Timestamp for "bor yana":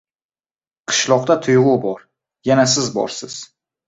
1.83-2.65